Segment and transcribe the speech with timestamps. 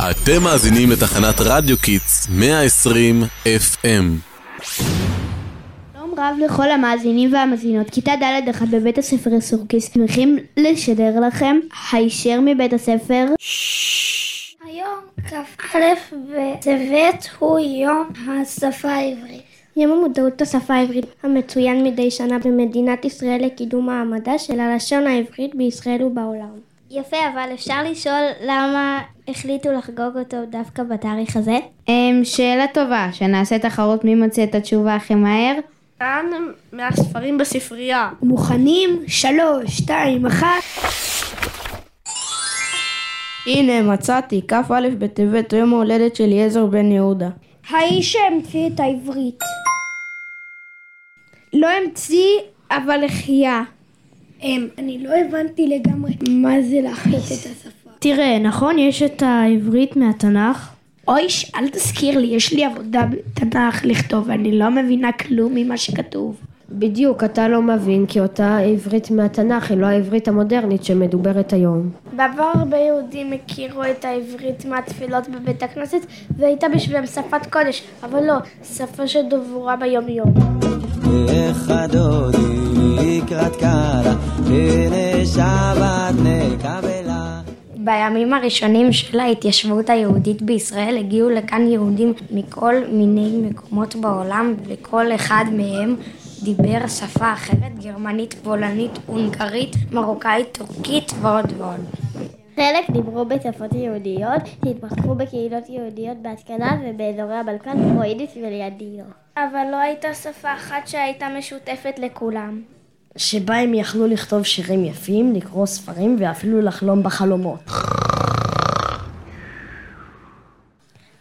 [0.00, 3.86] אתם מאזינים לתחנת רדיו Kids 120 FM.
[4.62, 11.56] שלום רב לכל המאזינים והמאזינות, כיתה ד' אחת בבית הספר סורקיס, שמחים לשדר לכם
[11.92, 13.26] הישר מבית הספר.
[14.64, 15.78] היום כ"א
[16.12, 19.42] בטבת הוא יום השפה העברית.
[19.76, 26.02] יום המודעות לשפה העברית המצוין מדי שנה במדינת ישראל לקידום מעמדה של הלשון העברית בישראל
[26.02, 26.73] ובעולם.
[26.90, 31.58] יפה, אבל אפשר לשאול למה החליטו לחגוג אותו דווקא בתאריך הזה?
[31.88, 35.54] אמ, שאלה טובה, שנעשה תחרות מי מוצא את התשובה הכי מהר?
[35.98, 36.26] כאן
[36.72, 38.10] מהספרים בספרייה.
[38.22, 39.02] מוכנים?
[39.06, 40.62] שלוש, שתיים, אחת.
[43.46, 47.28] הנה מצאתי, כ"א בטבת, יום ההולדת של אליעזר בן יהודה.
[47.70, 49.38] האיש שהמציא את העברית.
[51.52, 52.38] לא המציא,
[52.70, 53.62] אבל החיה.
[54.44, 57.90] אמ, אני לא הבנתי לגמרי מה זה להחיות את השפה.
[57.98, 60.70] תראה, נכון, יש את העברית מהתנ"ך?
[61.08, 66.36] אויש, אל תזכיר לי, יש לי עבודה בתנ"ך לכתוב, אני לא מבינה כלום ממה שכתוב.
[66.70, 71.90] בדיוק, אתה לא מבין, כי אותה עברית מהתנ"ך היא לא העברית המודרנית שמדוברת היום.
[72.16, 78.34] בעבר הרבה יהודים הכירו את העברית מהתפילות בבית הכנסת והייתה בשבילם שפת קודש, אבל לא,
[78.64, 80.04] שפה שדוברה ביום
[87.84, 95.44] בימים הראשונים של ההתיישבות היהודית בישראל הגיעו לכאן יהודים מכל מיני מקומות בעולם וכל אחד
[95.52, 95.96] מהם
[96.42, 101.80] דיבר שפה אחרת, גרמנית, פולנית, הונגרית, מרוקאית, טורקית ועוד ועוד.
[102.56, 109.04] חלק דיברו בשפות יהודיות, שהתפתחו בקהילות יהודיות באשכנז ובאזורי הבלקן כמו יידיש ולידילו.
[109.36, 112.73] אבל לא הייתה שפה אחת שהייתה משותפת לכולם.
[113.16, 117.60] שבה הם יכלו לכתוב שירים יפים, לקרוא ספרים ואפילו לחלום בחלומות.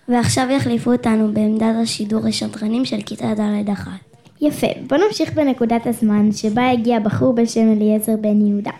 [0.08, 3.91] ועכשיו יחליפו אותנו בעמדת השידור השדרנים של כיתה ד' אחת.
[4.41, 8.72] יפה, בוא נמשיך בנקודת הזמן שבה הגיע בחור בשם אליעזר בן יהודה,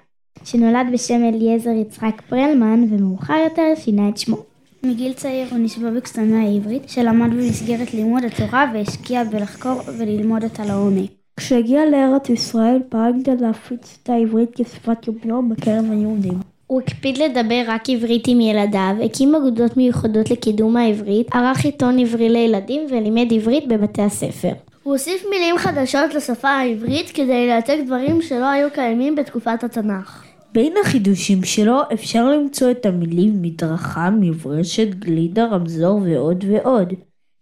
[0.44, 4.38] שנולד בשם אליעזר יצחק פרלמן ומאוחר יותר שינה את שמו.
[4.84, 11.23] מגיל צעיר הוא נשבע בקסמי העברית, שלמד במסגרת לימוד התורה והשקיע בלחקור וללמוד אותה לעומק.
[11.38, 16.40] כשהגיע לארץ ישראל פעל כדי להפיץ את העברית כשפת יומיום בקרב היהודים.
[16.68, 22.30] הוא הקפיד לדבר רק עברית עם ילדיו, הקים אגודות מיוחדות לקידום העברית, ערך עיתון עברי
[22.30, 24.52] לילדים ולימד עברית בבתי הספר.
[24.84, 30.24] הוא הוסיף מילים חדשות לשפה העברית כדי לייצג דברים שלא היו קיימים בתקופת התנ"ך.
[30.54, 36.94] בין החידושים שלו אפשר למצוא את המילים מדרכה, מברשת, גלידה, רמזור ועוד ועוד.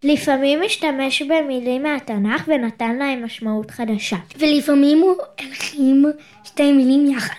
[0.04, 6.04] לפעמים השתמש במילים מהתנ"ך ונתן להם משמעות חדשה, ולפעמים הוא הלחים
[6.44, 7.34] שתי מילים יחד.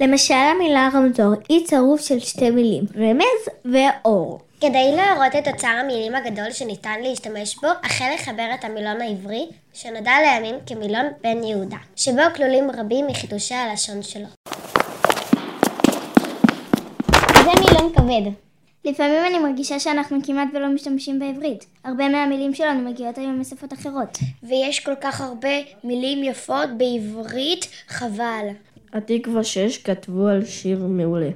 [0.00, 4.40] למשל המילה רמזור היא צירוף של שתי מילים, רמז ואור.
[4.60, 10.12] כדי להראות את אוצר המילים הגדול שניתן להשתמש בו, החל לחבר את המילון העברי, שנודע
[10.24, 14.26] לימים כמילון בן יהודה, שבו כלולים רבים מחידושי הלשון שלו.
[17.44, 18.45] זה מילון כבד.
[18.86, 21.66] לפעמים אני מרגישה שאנחנו כמעט ולא משתמשים בעברית.
[21.84, 24.18] הרבה מהמילים שלנו מגיעות היום משפות אחרות.
[24.42, 25.48] ויש כל כך הרבה
[25.84, 28.46] מילים יפות בעברית, חבל.
[28.92, 31.28] התקווה 6 כתבו על שיר מעולה.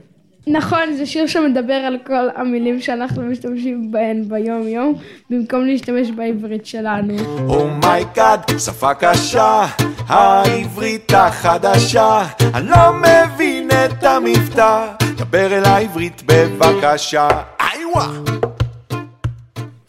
[0.47, 4.95] נכון, זה שיר שמדבר על כל המילים שאנחנו משתמשים בהן ביום יום,
[5.31, 7.15] במקום להשתמש בעברית שלנו.
[7.49, 9.67] oh my God, שפה קשה,
[10.07, 17.29] העברית החדשה, אני לא מבין את המבטא, דבר אליי עברית בבקשה,
[17.61, 18.07] איווה!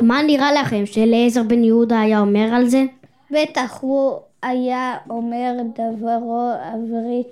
[0.01, 2.83] מה נראה לכם שאליעזר בן יהודה היה אומר על זה?
[3.31, 7.27] בטח הוא היה אומר דברו עברית.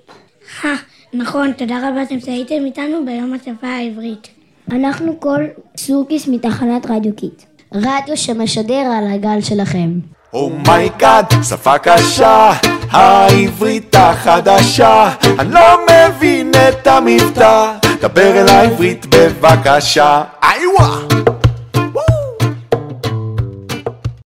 [0.66, 0.76] אה,
[1.14, 4.28] נכון, תודה רבה שאתם שהייתם איתנו ביום השפה העברית.
[4.72, 5.44] אנחנו כל
[5.78, 7.44] סורקיס מתחנת רדיו Kids.
[7.74, 9.90] רדיו שמשדר על הגל שלכם.
[10.34, 12.52] oh my God, שפה קשה,
[12.92, 15.10] העברית החדשה,
[15.40, 21.29] אני לא מבין את המבטא, דבר אל העברית בבקשה, איווה!